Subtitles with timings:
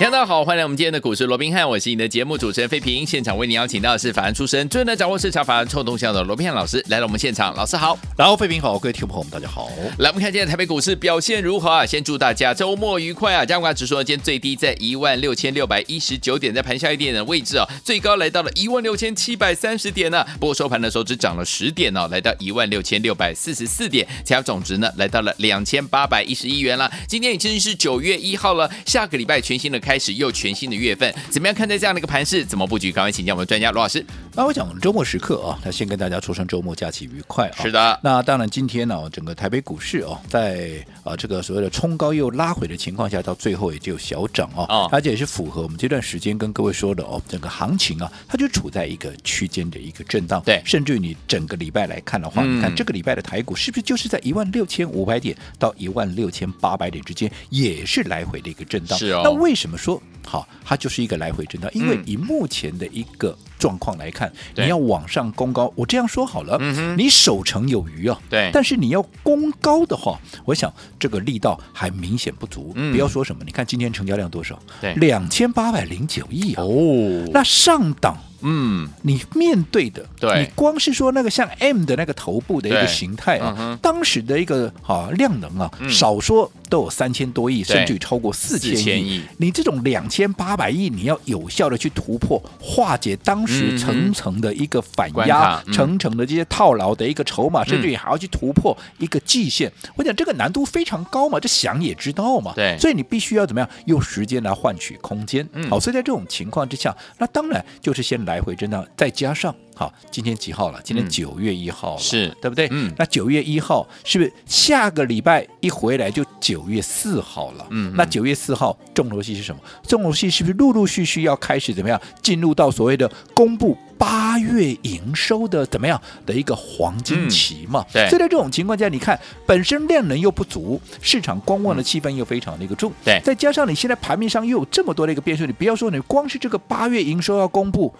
[0.00, 3.04] 大家好，欢迎来我们今天的股市罗宾汉，我是你的节目主持人费平。
[3.04, 7.54] 现场为你邀请到的是法案出身、最能掌握市场法案臭动向的罗宾汉老师来到我们现场。
[7.56, 9.68] 老师好，然后费平好，各位听众朋友们大家好。
[9.98, 11.84] 来，我们看今天台北股市表现如何啊？
[11.84, 13.44] 先祝大家周末愉快啊！
[13.44, 26.90] 加权指数呢，今天最低在一万六千六百一十九点，在盘下一点的位置啊，最高来到了一万六千七百三十点呢、不过收盘的时候只涨了十点哦，来到一万六千六百四十四点，成交总值呢来到了两千八百一十一元了。
[27.06, 30.68] 今天已经是九月一号了，下个礼拜全新的开始，又全新。
[30.68, 32.44] 的月份怎么样看待这样的一个盘势？
[32.44, 32.92] 怎么布局？
[32.92, 34.04] 赶快请教我们专家罗老师。
[34.34, 37.62] 那我讲周末时刻啊，那先跟大家说声周末假期愉快啊。
[37.62, 37.98] 是的。
[38.02, 44.66] 那当然，今天呢，整个台北股市哦，在啊这个所谓的冲高又拉回的情况下，到最后也就小涨哦。
[44.68, 44.88] 哦。
[44.92, 50.42] 而且也是符合我们这段时间跟各位说的哦，整个行情啊，它就处在一个区间的一个震荡。
[50.44, 50.60] 对。
[50.66, 58.98] 甚至于你整个礼拜来看的话，嗯、你看这个礼拜的台股是不是就是在一万六千五百点到一万六千八百点之间，也是来回的一个震荡？
[58.98, 59.22] 是哦。
[59.24, 60.02] 那为什么说？
[60.26, 72.72] 好，它就是一个来回震荡，因为以目前的一个状况来看，嗯、你要往上攻高，我这样说好了，嗯、你守成有余啊，对，但是你要攻高的话，我想这个力道还明显不足。
[72.76, 74.58] 嗯、不要说什么，你看今天成交量多少？
[74.80, 76.62] 对，两千八百零九亿啊。
[76.62, 78.16] 哦，那上档。
[78.40, 89.20] 嗯，你面对的，对，你光是说那个像 M 的那个头部的一个形态啊，嗯、当时的一个啊量能啊，嗯、少说都有三千多亿，甚至于超过四千亿。
[89.38, 99.72] 你这种两千八百亿，你要有效的去突破，化解当时层层的一个反压，层层、嗯、的这些套牢的一个筹码，嗯、甚至于还要去突破一个季线。
[99.96, 102.52] 我讲这个难度非常高嘛，这想也知道嘛。
[102.54, 105.48] 对，所以你必须要怎么样用时间来换取空间。
[105.54, 108.18] 嗯、好，所以在这种情况之下，那当然就是先。
[108.28, 110.80] 来回震荡，再加上好，今天几号了？
[110.82, 112.66] 今天九月一号了，是对不对？
[112.72, 117.64] 嗯，那九月一号是不是下个礼拜一回来就九月四号了？
[117.70, 119.60] 嗯，那九月四号重头戏是什么？
[119.86, 127.86] 重头戏是不是陆陆续续要开始怎么样进入到所谓的公布八月营收的怎么样的一个黄金期嘛？
[127.90, 129.16] 嗯、对，所以在这种情况下，你看
[129.46, 137.94] 本身量能又不足，市场观望的气氛又非常的一个重，对，再加上你现在盘面上又有这么多的一个变数，你不要说你光是这个八月营收要公布。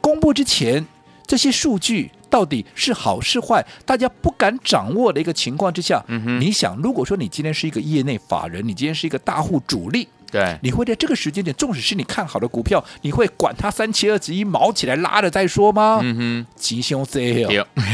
[0.00, 0.86] 公布之前，
[1.26, 10.08] 这些数据到底是好是坏，大家不敢掌握的一个情况之下，嗯、哼你想，如果说你今天是一个业内法人，你今天是一个大户主力。
[10.34, 16.00] 对，你会在这个时间点，纵使是你看好的股票，你会管它三七二十一毛起来拉了再说吗？
[16.02, 17.44] 嗯哼，吉凶 Z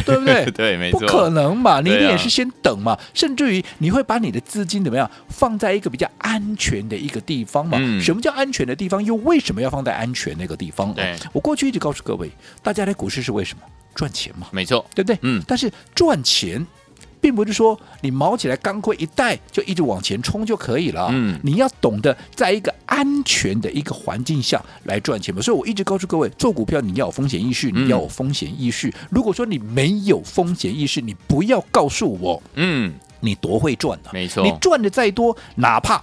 [0.07, 0.47] 对不对？
[0.57, 7.77] 对，没错，不可能嘛，你一定也是先等嘛，啊、甚至于你会把你的资金怎么样放在一个比较安全的一个地方嘛？
[7.79, 9.05] 嗯、什么叫安全的地方？
[9.05, 10.95] 又为什么要放在安全那个地方？
[10.95, 12.31] 对，我过去一直告诉各位，
[12.63, 13.63] 大家来股市是为什么？
[13.95, 15.19] 赚钱嘛，没错，对不对？
[15.21, 16.67] 嗯，但是赚钱。
[17.21, 21.09] 并不是说你毛起来钢盔一戴就一直往前冲就可以了。
[21.13, 25.41] 嗯，你要懂得在一个安全的一个环境下来赚钱嘛。
[25.43, 28.89] 所以我一直告诉各位，做股票你要有风险意识，你要有风险意识。
[28.89, 36.03] 嗯、如果说你没有风险意识，你不要告诉我，嗯，你多会赚的、啊，没错，你赚的再多，哪怕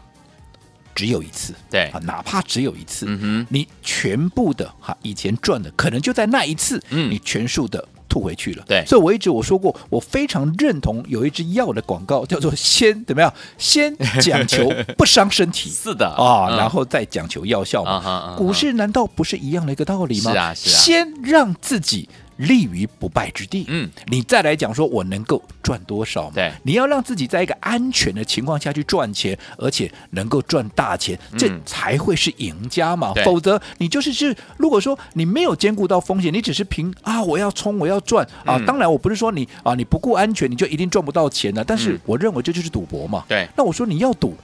[0.93, 7.87] 只有一次，对啊，哪怕只有一次，嗯哼，你全部的哈以前赚的，可能就在那一次，嗯，你全数的。
[8.17, 13.31] 吐回去了，对，所以我一直我说过，我非常认同有一支药的广告，叫做先怎么样？
[13.57, 18.35] 先讲求不伤身体， 是的啊，然后再讲求药效嘛。
[18.37, 20.31] 股市难道不是一样的一个道理吗？
[20.31, 22.09] 是啊，是啊，先让自己。
[22.37, 23.65] 立于不败之地。
[23.67, 26.31] 嗯，你再来讲说，我能够赚多少嘛？
[26.35, 33.11] 对，你要让自己在一个安全的情况下去赚钱，而且能够赚大钱，这才会是赢家嘛。
[33.13, 38.59] 对否则，你就是是，如果说你没有兼顾到风险，你只是凭啊，我要冲，我要赚啊。
[38.65, 41.63] 当然，我不是说你啊，你不顾安全，你就一定赚不到钱的。
[41.63, 43.25] 但是，我认为这就是赌博嘛。
[43.27, 44.35] 对，那我说你要赌，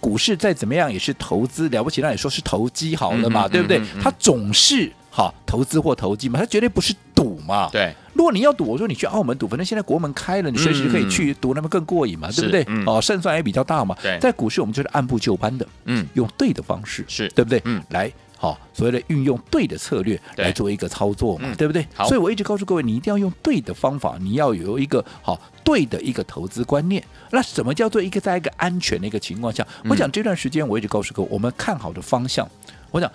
[0.00, 3.46] 股市再怎么样也是投资，了不起，那你说是投机好了嘛？
[3.46, 3.78] 嗯、对不对？
[3.78, 4.92] 嗯嗯、它总是。
[5.12, 7.68] 哈，投资或投机嘛，它绝对不是赌嘛。
[7.72, 12.64] 对，如果你要赌，我说你去澳门赌，反正现在国门开了，你随时可以去赌，那么更过瘾嘛，对不对？
[12.86, 13.96] 哦，胜算也比较大嘛。
[14.00, 17.60] 对，在股市我们就是按部就班的，嗯，用对的方式，是对不对？
[17.64, 21.86] 嗯，来，好，所谓的运用对的策略来做一个操作嘛，对不对？
[21.94, 27.02] 好，所以我一直告诉各位，你一定要用对的方法，你要有一个好对的一个投资观念。
[27.30, 29.66] 那什么叫做一个在一个安全的一个情况下？
[29.88, 32.48] 我讲这段时间我一直告诉各位，我们看好的方向，
[32.90, 33.10] 我讲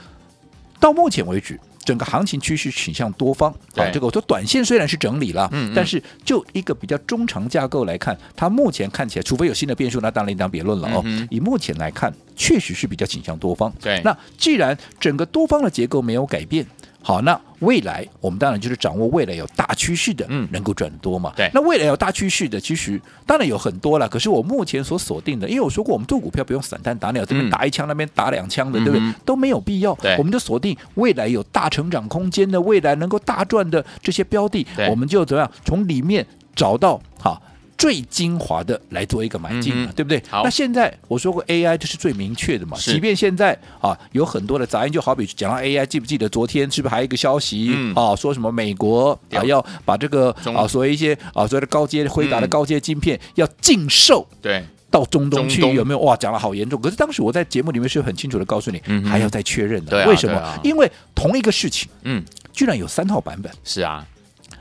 [0.79, 1.59] 到目前为止。
[1.85, 3.49] 整个行情趋势倾向多方。
[3.75, 11.05] 好，这个我说短线虽然是整理了，嗯，但是就一个比较中长架构来看，它目前看起来，除非有新的变数，那当然另当别论了哦。
[11.29, 13.71] 以目前来看，确实是比较倾向多方。
[13.79, 16.65] 对，那既然整个多方的结构没有改变。
[17.01, 21.33] 好，那未来我们当然就是掌握未来有大趋势的，嗯，能够赚多嘛。
[21.35, 24.07] 对，那未来有大趋势的，其实当然有很多了。
[24.07, 29.13] 可是我目前所锁定的，因为我说过，我们做股票不用散弹打鸟，这边打一枪，那边打两枪的，对不对？
[29.25, 29.93] 都没有必要。
[29.95, 36.25] 对，我们就锁定未来有大成长空间的，未来能够大赚的这些标的，我们就怎么样从里面
[36.55, 37.41] 找到好。
[37.77, 40.21] 最精华的来做一个买进嘛，嗯、对不对？
[40.29, 42.77] 好，那现在我说过 AI 这是最明确的嘛。
[42.77, 48.15] 即便现在啊有很多的杂音，就好比讲到 AI，记不记得昨天是不是还有一个消息、嗯、啊？
[48.15, 55.99] 说什么美国啊要把这个啊所谓一些啊所谓的高阶辉达的高阶晶片要禁售，对，到中东去有没有？
[55.99, 56.79] 哇，讲的好严重。
[56.79, 60.01] 可是当时我在节目里面是很清楚的告诉你，嗯、还要再确认的。
[60.01, 60.37] 啊、为什么？
[60.37, 62.23] 啊、因为同一个事情，嗯，
[62.53, 63.51] 居然有三套版本。
[63.65, 64.05] 是啊，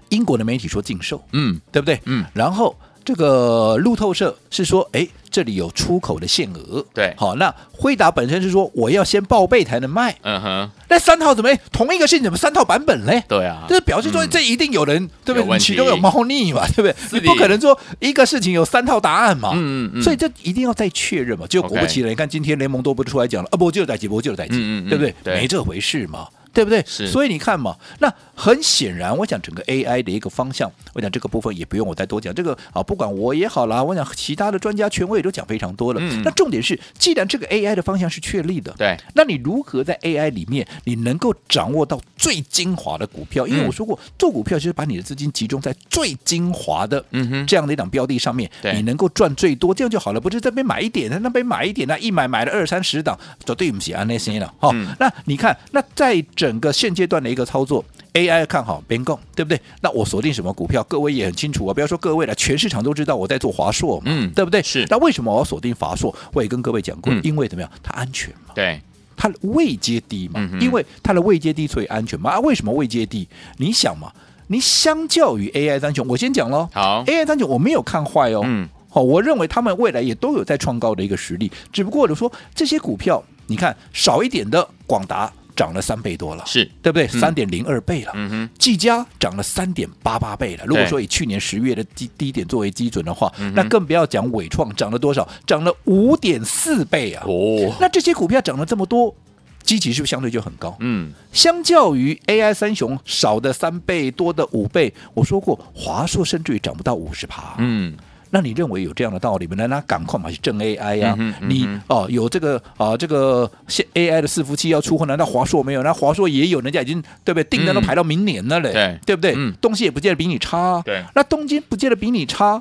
[0.09, 2.01] 英国的媒体说禁售，嗯，对不对？
[2.07, 2.75] 嗯，然后。
[3.05, 6.85] 这个路透社是说，哎，这里有出口的限额。
[6.95, 10.17] 对，好，那惠达本身是说，我要先报备才能卖。
[10.23, 11.51] 嗯哼，那三套怎么？
[11.71, 13.23] 同一个事情怎么三套版本嘞？
[13.29, 15.59] 对啊，就是表示说，这一定有人，对不对？
[15.59, 16.95] 其中有猫腻嘛，对不对？
[17.13, 19.51] 你不可能说一个事情有三套答案嘛。
[19.55, 21.47] 嗯嗯，所以这一定要再确认嘛。
[21.47, 24.57] 就果不其然，你看今天联盟都不出来讲了，啊，不就在几波就在几，
[24.89, 25.15] 对不对？
[25.35, 26.27] 没这回事嘛。
[26.55, 26.83] 对不对？
[26.87, 32.33] 是，所以你看嘛，那很显然，我讲整个 AI 的一个方向，我讲这个部分也不用我再多讲。
[32.33, 36.01] 这个啊，不管我也好啦，我讲其他的专家权威也都讲非常多了。
[36.01, 43.47] 嗯，那重点是，既然这个 AI 的方向是确立的，对，那你如何在 AI 里面，你能够掌握到最精华的股票？
[43.47, 50.21] 因为我说过，嗯、做股票就是把你的资金集中在最精华的嗯哼这样的一档标的上面，对，你能够赚最多，这样就好了。
[50.21, 54.53] 不是这边买一点，那边买一点，那一买买了二三十档，就对不起啊那些了。
[54.59, 57.15] 哈、嗯，那你看，那在整个现阶段。
[57.25, 57.83] 的一个操作
[58.13, 59.59] ，AI 看好边共，对不对？
[59.81, 60.85] 那我锁定什么股票？
[60.85, 64.63] 各位也很清楚啊，不要说各位了，全市场都知道我在做华硕嘛，嗯，对不对？
[64.63, 64.85] 是。
[64.91, 66.15] 那为什么我要锁定华硕？
[66.35, 67.71] 我也跟各位讲过，嗯、因为怎么样？
[67.83, 68.79] 它安全嘛，对，
[69.17, 72.33] 它位阶低嘛，嗯、因为它的位阶低，所以安全嘛。
[72.33, 73.27] 啊，为什么位阶低？
[73.57, 74.13] 你想嘛，
[74.49, 76.69] 你相较于 AI 三雄，我先讲喽。
[76.75, 85.33] 好，AI 三雄我没有看坏哦，嗯，好，我认为他们未来也都有在创高的一个实力，只不过我说这些股票，你看少一点的广达。
[85.57, 87.07] 涨了三倍多了，是对不对？
[87.09, 88.13] 三点零二倍了。
[88.15, 90.65] 嗯哼，技嘉涨了三点八八倍了。
[90.67, 97.25] 如果说以去年十月的低低点作为基准的话，嗯、那更不要讲伟创涨了多少，涨了五点四倍啊！
[97.27, 99.15] 哦，那这些股票涨了这么多，
[99.63, 100.77] 基期是不是相对就很高？
[100.81, 107.55] 嗯，相较于 AI 三雄少的三倍，多的五倍，我说过华硕甚至于涨不到五十趴。
[107.59, 107.97] 嗯。
[108.35, 109.55] 那你认为有这样的道理吗？
[109.57, 111.17] 那那赶快嘛去挣 AI 呀、啊！
[111.21, 115.85] 嗯嗯、你哦有这个啊这个现 AI 的伺服器要出货，难道华硕没有？
[115.85, 117.45] 那华硕也有，人家已经对不对？
[117.45, 119.35] 订单都排到明年了嘞，嗯、对，不对？
[119.37, 121.01] 嗯、东西也不见得比你差，对。
[121.15, 122.61] 那东京不见得比你差。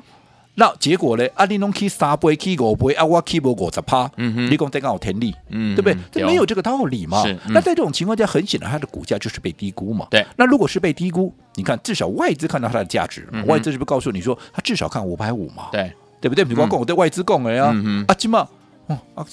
[0.56, 1.26] 那结果呢？
[1.34, 5.96] 阿里弄 K 三倍，K 五倍，啊我 K 无五十趴，你讲这刚好天理，对不对？
[6.12, 7.24] 这没有这个道理嘛。
[7.48, 10.06] 那在这种情况下，很显然它的股价就是被低估嘛。
[10.10, 10.24] 对。
[10.36, 15.68] 那如果是被低估，你看至少外资看到它的价值，外资是不是告诉你说，它至少看五百五嘛？
[15.72, 15.92] 对。
[16.20, 16.42] 对不对？
[16.42, 17.66] 比方讲我对外资讲的呀，
[18.08, 18.48] 啊，今嘛，
[18.86, 19.26] 哦啊，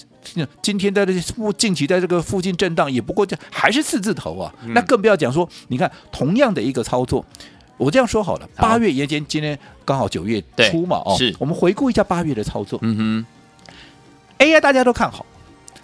[0.62, 4.54] 今天在这附近期在这个附近震荡，也不过这还是四字头啊。
[4.74, 7.26] 那更不要讲说，你看同样的一个操作，
[7.82, 12.78] 我这样说好了，八月延间今天刚好九月初嘛，哦，是我们回顾一下八月的操作。
[12.84, 13.26] 嗯哼
[14.38, 15.26] ，AI 大家都看好。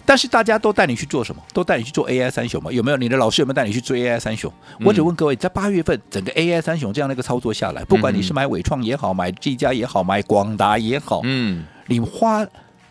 [0.06, 1.42] 但是大家都带你去做什么？
[1.52, 2.70] 都带你去做 AI 三雄嘛？
[2.72, 2.96] 有没有？
[2.96, 4.50] 你的老师有没有带你去追 AI 三雄？
[4.78, 12.46] 嗯、我只问各位，在八月份整个 AI 三雄这样的一个操作下来，不管你是买伟创也好，买这家也好，买广达也好，嗯，你花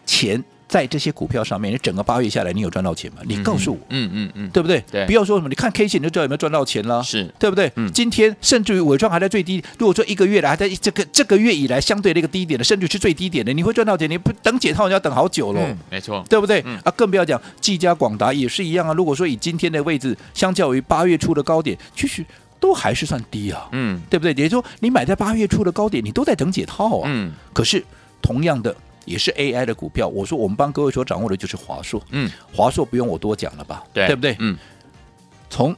[0.06, 0.44] 钱。
[0.68, 3.22] 在这些股票上面，你整个八月下来，你有赚到钱吗？
[3.26, 4.84] 你告诉我，嗯嗯嗯，对不对？
[4.92, 7.72] 对，不要说什么，你看 K 线你就知道有没有赚到钱了，是对不对？
[7.76, 14.10] 嗯，今天甚至于尾创还在最低，如果说一个月来还在这个这个月以来相对的一个低点的，甚至是最低点的，你会赚到钱？
[14.10, 16.60] 你不等解套，你要等好久了，没错，对不对？
[16.84, 18.94] 啊，更不要讲技嘉、广达也是一样啊。
[18.94, 22.26] 如果说以今天的位置，相较于八月初的高点，其实
[22.60, 24.34] 都还是算低啊，嗯，对不对？
[24.34, 27.82] 也就是说，你买在八月初的高点，你都在等解套啊，嗯，可是
[28.22, 28.76] 同样的。
[29.08, 34.36] 也是 AI 的股票，我说我们帮各位所掌握的就是华硕，嗯，华硕不用我多讲了吧，对，对不对？
[34.40, 34.58] 嗯，
[35.50, 35.76] 从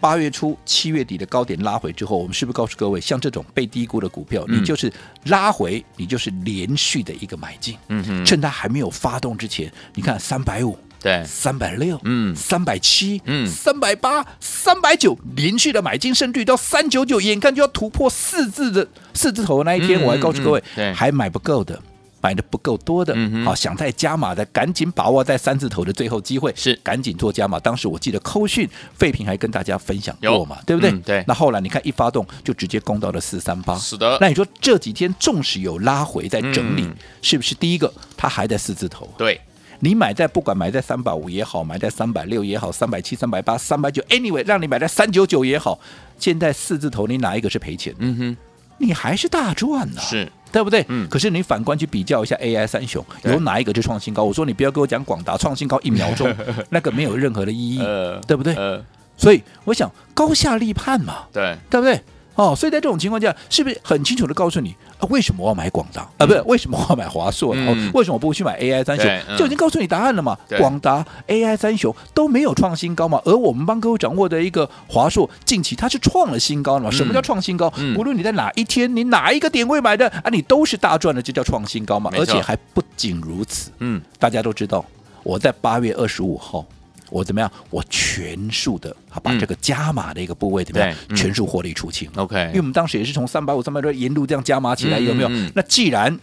[0.00, 4.90] 八月初七月底的高点拉回之后，我们是不是告诉各位，像这种被低估的股票，嗯、你就是
[5.26, 20.62] 拉回，你就是连续的一个买进，嗯哼，趁它还没有发动之前，你看三百五，对，三百六，嗯，三百七，嗯，三百八，三百九，连续的买进，甚至于到三九九，眼看就要突破四字的四字头的那一天，嗯、我还告诉各位，
[20.92, 21.80] 还买不够的。
[22.22, 27.58] 买的不够多的，好、嗯哼，想再加码的，赶紧把握在三字头的最后机会，是赶紧做加码。
[27.60, 31.02] 当时我记得扣讯废品还跟大家分享过嘛，对不对、嗯？
[31.02, 31.24] 对。
[31.26, 34.16] 那后来你看一发动就直接攻到了四三八，是的。
[34.20, 39.06] 那你说这几天纵使有拉回在整理，嗯、是不是第一个它还在四字头？
[39.18, 39.40] 对。
[39.84, 45.76] 你买在不管买在三百五也好，买在三百六也好，三百七、三百八、三百九，anyway，让你买在三九九也好，
[46.20, 47.92] 现在四字头你哪一个是赔钱？
[47.98, 48.36] 嗯哼，
[48.78, 50.84] 你还是大赚呢、啊，是对不对？
[50.88, 51.08] 嗯。
[51.08, 54.22] 可是你反观去比较一下 AI 三雄，有哪一个就创新高？
[54.22, 56.32] 我说你不要跟我讲广达创新高一秒钟，
[56.70, 58.54] 那个没有任何的意义，呃、对不对？
[58.54, 58.84] 呃。
[59.16, 62.00] 所以我想高下立判嘛，对，对不对？
[62.34, 65.04] 哦，所以在这种情况下，是不是很清楚的告诉你啊？
[65.10, 66.26] 为什么我要买广达、嗯、啊？
[66.26, 67.50] 不是，为什么我要买华硕？
[67.94, 69.36] 为什么我不去买 AI 三雄、嗯？
[69.36, 70.36] 就已经告诉你答案了嘛。
[70.58, 76.90] 广达、AI 三雄都没有创新高嘛，而我们帮各位掌握的一个华硕，近期它是创了新高了嘛？
[76.90, 77.72] 什么叫创新高？
[77.76, 82.10] 嗯、无论你在哪一天，你哪一个点位买的啊，你都是大赚的，这叫创新高嘛。
[82.14, 84.84] 而且还不仅如此，嗯，大家都知道，
[85.22, 86.64] 我在八月二十五号。
[87.12, 87.50] 我怎么样？
[87.70, 90.96] 我全数的把这个加码的一个部位怎么样？
[91.08, 92.10] 嗯、全数获利出清。
[92.16, 95.28] OK，因为我们当时也是从三百五、三百多沿路这样加码起来，有没有？
[95.54, 96.18] 那既然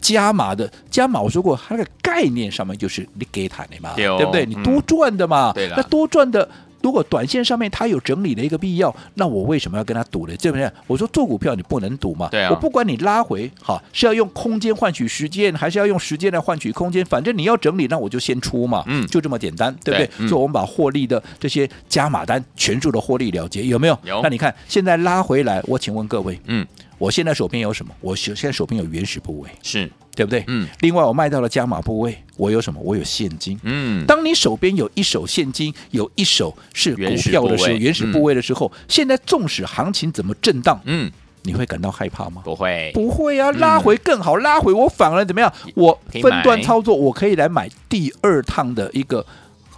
[0.00, 4.46] 加码的加码，我说过它的概念上面就是你给它的嘛，对不对？
[4.46, 6.48] 你多赚的嘛，嗯、那多赚的。
[6.88, 10.34] 如果短线上面它有整理的一个必要，那我为什么要跟他赌呢？
[10.38, 10.72] 对不对？
[10.86, 12.28] 我说做股票你不能赌嘛。
[12.30, 12.48] 对啊。
[12.48, 18.82] 我不管你拉回，哈是要用空间换取时间，还是要用时间来换取空间，反正你要整理，那我就先出嘛。
[18.86, 19.06] 嗯。
[19.08, 20.06] 就这么简单，对不对？
[20.16, 20.28] 对。
[20.28, 23.98] 所以我们把获利的这些加码单全数的获利了结，有没有？
[24.04, 24.22] 有。
[24.22, 26.66] 那你看现在拉回来，我请问各位，嗯，
[26.98, 27.94] 我现在手边有什么？
[28.00, 29.48] 我现在手边有原始部位。
[29.62, 29.90] 是。
[30.14, 30.42] 对不对？
[30.48, 30.66] 嗯。
[30.80, 32.80] 另外，我卖到了加码部位，我有什么？
[32.82, 33.56] 我有现金。
[33.62, 34.04] 嗯。
[34.04, 41.08] 当你手边有一手现金，有一手是股票的时候，原始部位的时候，嗯、现在纵使行情怎么震荡，嗯，
[41.42, 42.42] 你会感到害怕吗？
[42.44, 43.52] 不会，不会啊！
[43.52, 45.52] 拉回更好，嗯、拉回我反而怎么样？
[45.76, 49.24] 我分段操作，我可以来买第二趟的一个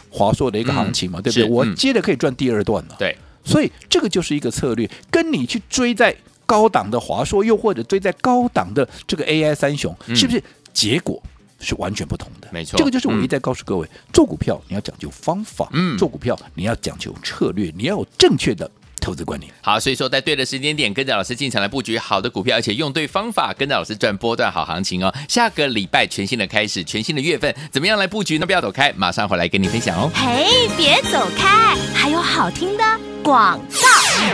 [0.09, 1.49] 华硕的一个行情嘛，嗯、对不对？
[1.50, 2.97] 我接着可以赚第二段了。
[2.99, 6.17] 对，所以这个就是一个策略，跟你去追在。
[6.50, 10.42] 高档的华硕，又或者追在高档的这个 AI 三雄，嗯、是不是
[10.73, 11.23] 结果
[11.61, 12.49] 是完全不同的？
[12.50, 18.69] 没错，这个就是我一再告诉各位，嗯、做股票你要讲究方法，嗯，做股票你要讲究策略，你要有正确的
[19.00, 19.52] 投资观念。
[19.62, 25.14] 好，所以说在对的时间点跟着老师进场来布局好的股票，而且用对方法，跟着老师赚波段好行情哦。
[25.28, 28.45] 下个礼拜全新的开始，全新的月份，怎么样来布局呢？
[28.45, 30.11] 不要走开，马上回来跟你分享哦。
[30.12, 32.85] 嘿，别走开，还有好听的
[33.23, 33.79] 广告。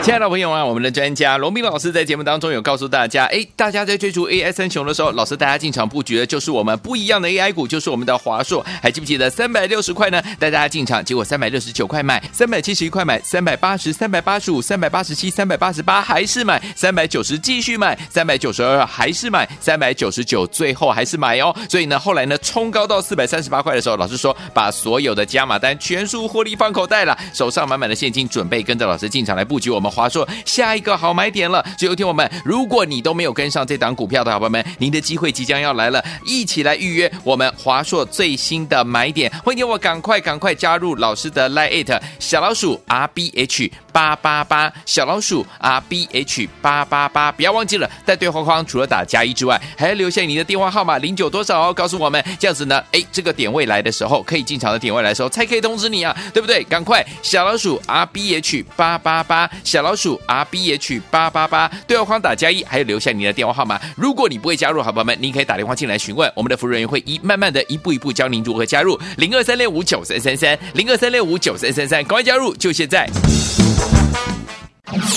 [0.03, 8.65] 亲爱的朋友啊，我们的专家罗宾老师在节目当中有告诉大家，哎，大家在追逐 AI 三雄的时候，老师带大家进场布局的就是我们不一样的 AI 股，就是我们的华硕。
[8.83, 10.23] 还记不记得三百六十块呢？
[10.39, 21.55] 带大家进场，结果三百六十九块买，三百七十一块买，三百八十、三百八十五、三百八十七、三百八十八还是买，三百九十继续买，三百九十二还是买，三百九十九最后还是买哦。
[21.69, 30.27] 所以呢，后来呢冲高到四百三十八块的时候，老师说把所有的加码单全数获利放口袋了，手上满满的现金，准备跟着老师进场来布局我们华硕。
[30.45, 56.63] 下一个好买点了，所以有听我们，如果你都没有跟上这档股票的好朋友们，您的机会即将要来了，一起来预约我们华硕最新的买点，欢迎我赶快赶快加入老师的 Line It 小老鼠 R B H 八八八，小老鼠 R B H 八八八，不要忘记了，在对话框除了打加一之外，还要留下你的电话号码零九多少哦，告诉我们，这样子呢，哎，这个点位来的时候，可以进场的点位来的时候，才可以通知你啊，对不对？
[56.65, 63.81] 赶快小老鼠 R B H 八八八，小老鼠 R B H 八八八，对话框打加一，还有留下您的电话号码。
[63.97, 68.99] 如果你不会加入，好朋友们，您可以打电话进来询问，我们的服务人员会一慢慢的一步一步教您如何加入。
[69.17, 73.09] 零二三六五九三三三，零二三六五九三三三，赶快加入，就现在。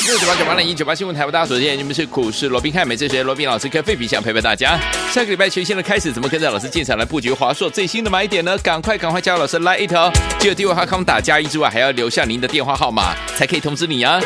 [0.10, 4.76] 六九八九八零一九八新闻台，大家所见，你们是股市罗宾汉，每次学罗宾老师跟费皮想陪伴大家。
[5.14, 8.58] 下个礼拜全新的开始，怎么跟着老师进场来布局华硕最新的买点呢？
[8.58, 14.20] 赶快赶快加入老师来一条，记得电话号码打加一之外，还要留下您的电话号码，才可以通知你啊。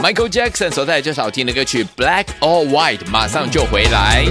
[0.00, 4.24] Michael Jackson 所带来这首好听的歌曲《Black or White》，马上就回来。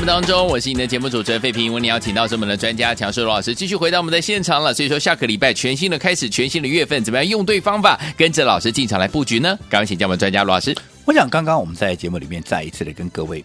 [0.00, 1.70] 目当中，我是你的节目主持人费平。
[1.70, 4.72] 为你邀请到是我们的专家强势罗老师，继续回到我们的现场了。
[4.72, 9.58] 所以说，下个礼拜全新的开始，全新的月份，怎么样用对方法，跟着老师进场来布局呢？
[9.68, 10.74] 赶快请教我们专家罗老师。
[11.04, 13.44] 我想刚刚我们在节目里面再一次的跟各位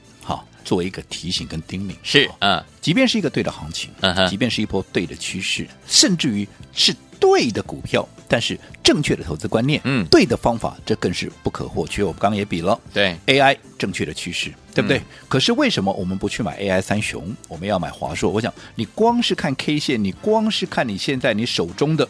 [0.65, 8.07] 好做一个提醒跟叮咛，是嗯，即便是一个对的行情，嗯哼，即便是一波对的趋势，甚至于是对的股票。
[8.27, 12.03] 但是正确的投资观念，嗯，对的方法，这更是不可或缺。
[12.03, 14.97] 我们刚刚也比了，对 AI 正确的趋势，对不对？
[14.97, 18.31] 嗯、可是为什么我们不去买 AI 三雄，我们要买华硕？
[18.31, 22.09] 我想你光是看 K 线，你光是看你现在你手中的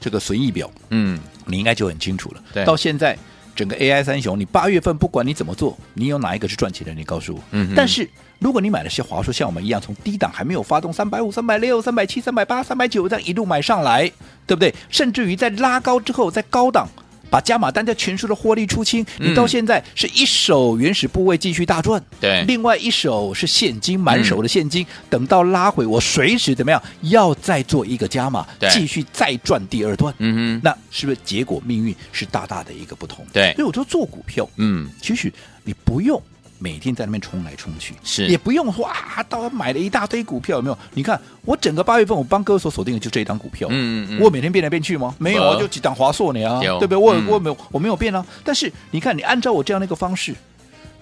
[0.00, 2.42] 这个损益表，嗯，你应该就很清楚了。
[2.52, 3.16] 对，到现在
[3.54, 6.92] 整个 AI 三雄，你八月份不管你怎么做，你有哪一个是赚钱的？
[6.92, 7.40] 你告诉我。
[7.52, 8.08] 嗯，但是。
[8.40, 14.02] 如果你买的是华硕，像我们一样从低档还没有发动三百五、三百六、三百七、三百八、三百九，这样一路买上来，
[14.46, 14.74] 对不对？
[14.90, 16.86] 甚至于在拉高之后，在高档
[17.34, 33.26] 把加码单在全数的获利出清，嗯、你到现在是一手原始部位继续大赚，对，另外一手是现金满手的现金，嗯、等到拉回，我随时怎么样要再做一个加码，继续再赚第二段，嗯哼，那是不是结果命运是大大的一个不同？
[33.32, 35.32] 对，所以我说做股票，嗯，其实
[35.64, 36.22] 你不用。
[36.58, 40.78] 每天在那边冲来冲去，是也不用说啊，到买了一大堆股票，有没有？
[40.94, 45.14] 你看我整个八月份，我帮各位所锁定的就这一档股票，嗯嗯，我每天变来变去吗？
[45.18, 46.96] 没有啊，就几档华硕呢啊，对不对？
[46.96, 48.24] 我我没有我没有变啊。
[48.42, 50.34] 但是你看，你按照我这样的一个方式，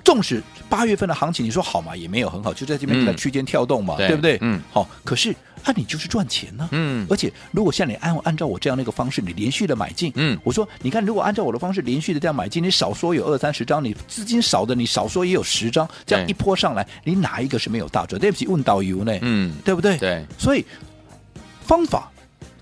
[0.05, 4.39] 纵使八月份的行情，你说好嘛，也没有很好，就在这边在区间跳动嘛，对不对？
[4.41, 5.35] 嗯，好，可是。
[5.65, 18.21] 那、啊、你就是赚钱呢、啊，嗯，而且如果像你按按照我这样的一个方式，你连续的买进，嗯，我说你看，如果按照我的方式连续的这样买进，你少说有二三十张，你资金少的你少说也有十张，这样一波上来，你哪一个是没有大赚？
[18.21, 19.97] 对不起，问导游呢，嗯，对不对？
[19.99, 20.67] 对，所以
[21.65, 22.11] 方法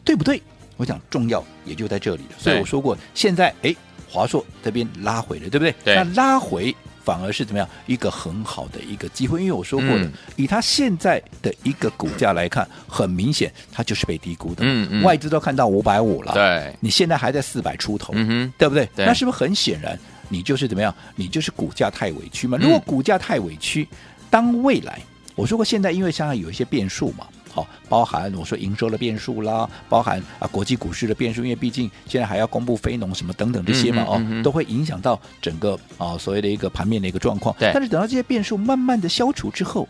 [0.05, 0.43] 对不对？
[0.77, 2.35] 我想重要也就在这里了。
[2.37, 3.75] 所以我说过，现在哎，
[4.11, 5.75] 华硕这边拉回了，对不对？
[5.83, 6.77] 对，那拉回。
[7.05, 9.41] 反而是怎么样一个很好的一个机会？
[9.41, 14.63] 因为我说过的，嗯、以它现在的一个股价来看，很明显它就是被低估的。
[14.65, 18.13] 嗯嗯，外资都看到五百五了，对，你现在还在四百出头，
[18.59, 18.89] 对不对？
[18.95, 20.95] 对，那是不是很显然，你就是怎么样？
[21.17, 22.59] 你就是股价太委屈嘛？
[22.61, 23.97] 如果股价太委屈，嗯、
[24.29, 25.01] 当未来
[25.35, 27.27] 我说过，现在因为现在有一些变数嘛。
[27.53, 37.55] 好，包含我说营收的变数啦，包含啊国际股市的变数，因为毕竟现在还要公布非农什么等等这些嘛，哦，嗯嗯、都会影响到整个啊所谓的一个盘面的一个状况。
[37.59, 37.71] 对。
[37.75, 39.89] 但是等到这些变数慢慢的消除之后，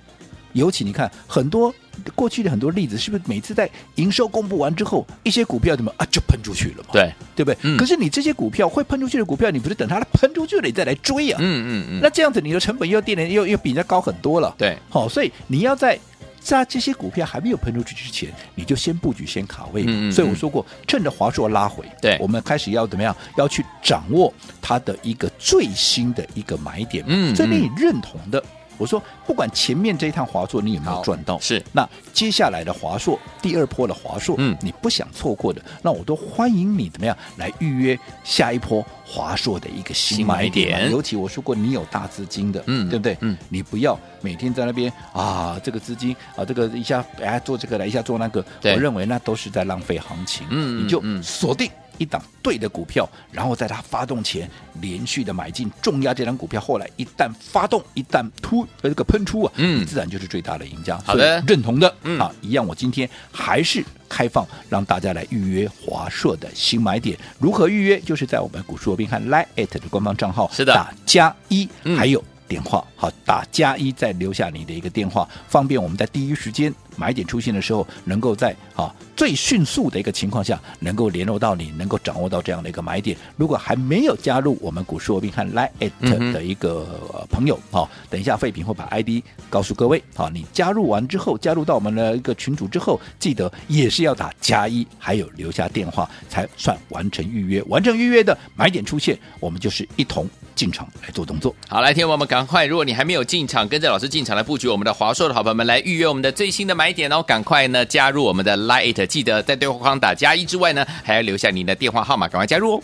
[0.55, 1.73] 尤其你看很多
[2.14, 6.88] 过去的很多例子，是不是每次在营收公布完之后，一些股票怎么啊就喷出去了嘛？
[6.92, 7.59] 对，对不对？
[7.62, 11.38] 嗯、可是你这些股票会喷出去的股票，你不是等它喷出去了你再来追啊？
[11.40, 11.87] 嗯嗯嗯。
[11.90, 14.55] 嗯那这样子你的成本又垫又又比人家高很多了。
[14.57, 14.79] 对。
[14.88, 15.99] 好，所以你要在。
[16.40, 19.83] 在这些股票还没有喷出去之前，你就先布局、先卡位。
[19.83, 23.14] 嗯嗯，所以我说过，趁着华硕拉回，对，我们开始要怎么样？
[23.37, 27.05] 要去掌握它的一个最新的一个买点。
[27.07, 28.42] 嗯，嗯，所以你认同的。
[28.81, 40.90] 我说，不管前面这一趟华硕你有没有赚到，是那接下来的华硕第二波的华硕，嗯，你不想错过的，那我都欢迎你怎么样来预约下一波华硕的一个新买点。
[40.90, 43.16] 尤其我说过，你有大资金的，嗯，对不对？
[43.21, 50.47] 嗯，你不要每天在那边啊，这个资金啊，这个一下哎做这个来，一下做那个，我认为那都是在浪费行情。
[50.49, 51.71] 嗯，你就锁定。
[52.00, 60.98] 一档对的股票，然后在它发动前连续的买进重压这张股票，后来一旦发动，一旦突呃这个喷出啊，嗯，自然就是最大的赢家。
[61.04, 68.00] 好的，认同的，嗯、啊，一样，我今天还是开放让大家来预约华硕的新买点，如何预约？
[68.00, 72.24] 就是在我们股市罗宾汉 Line@ 的官方账号，是的，打加一，嗯、还有。
[72.48, 83.16] 电话好，打加一，再留下你的一个电话，方便我们在第一时间买点出现的时候，能够在啊最迅速的一个情况下，能够联络到你，能够掌握到这样的一个买点。
[83.37, 90.03] 如果还没有加入我们股市罗宾汉 Lite 的一个朋友，好、嗯哼，等一下废品会把 ID 告诉各位。
[90.14, 97.62] 好，你加入完之后，加入到我们的一个群组之后，记得也是要打加一，还有留下电话，才算完成预约。
[97.64, 101.55] 完成预约的买点出现，我们就是一同进场来做动作。
[101.68, 102.64] 好，来，听我们赶快！
[102.66, 107.23] 如果你还没有进场，跟着老师进场来布局我们的华硕的好朋友们，来预约我们的最新的买点哦！
[107.23, 112.83] 赶快呢加入我们的 Lite，记得在对话框打加一之外呢，还要留下您的电话号码，赶快加入哦！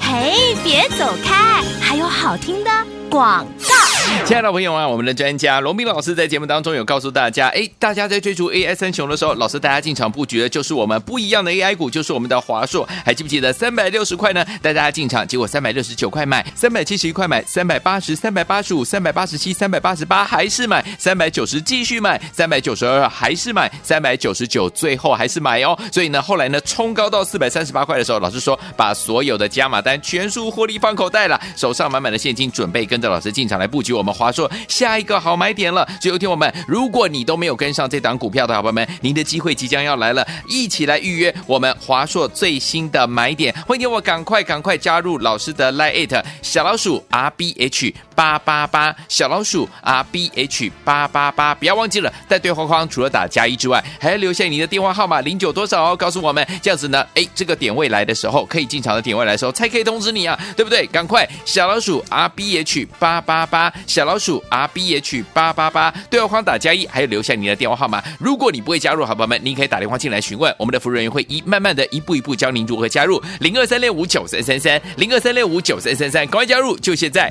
[0.00, 2.70] 嘿，别走开，还有好听的
[3.08, 3.74] 广告。
[4.24, 12.88] 亲爱的朋友啊，我们的专家罗斌老师在节目当中有告诉大家，哎，大家在追逐 AI 三雄的时候，老师大家进场布局的就是我们不一样的 AI 股，就是我们的华硕。
[13.04, 14.44] 还记不记得三百六十块呢？
[14.62, 25.78] 带大家进场，结果三百六十九块买，三百七十一块买，三百八十、三百八十五、三百八十七、三百八十八还是买，三百九十继续买，三百九十二还是买，三百九十九最后还是买哦。
[25.92, 33.92] 所以呢，后来呢冲高到四百三十八块的时候，老师说把所有的加码单全数获利放口袋了，手上满满的现金，准备跟着老师进场来布局。
[33.92, 35.86] 我们华硕下一个好买点了。
[36.00, 43.54] 所以有听我们，如果你都没有跟上这档股票的好朋友们，您的机会即将要来了，一起来预约我们华硕最新的买点。
[43.66, 60.86] 欢迎我赶快赶快加入老师的 Line@ 小老鼠 R B H 八八八，小老鼠 R B H 八八八，不要忘记了，在对话框除了打加一之外，还要留下你的电话号码零九多少哦，告诉我们，这样子呢，哎，这个点位来的时候可以进场的点位来的时候才可以通知你啊，对不对？
[60.86, 68.02] 赶快小老鼠 R B H 八八八，小老鼠 R B H 八八八，对话框打加一，还有留下你的电话号码。
[68.18, 77.30] 如果你不会加入，好朋友们，您可以打电话进来询问，我们的服务人员会一慢慢的一步一步教您如何加入零二三六五九三三三零二三六五九三三三，赶快加入，就现在。